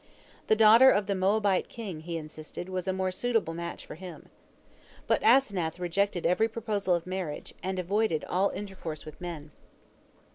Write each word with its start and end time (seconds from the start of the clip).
The 0.47 0.55
daughter 0.55 0.89
of 0.89 1.05
the 1.05 1.13
Moabite 1.13 1.69
king, 1.69 1.99
he 1.99 2.17
insisted, 2.17 2.69
was 2.69 2.87
a 2.87 2.91
more 2.91 3.11
suitable 3.11 3.53
match 3.53 3.85
for 3.85 3.93
him. 3.93 4.29
But 5.05 5.21
Asenath 5.21 5.77
rejected 5.77 6.25
every 6.25 6.47
proposal 6.47 6.95
of 6.95 7.05
marriage, 7.05 7.53
and 7.61 7.77
avoided 7.77 8.23
all 8.25 8.49
intercourse 8.49 9.05
with 9.05 9.21
men. 9.21 9.51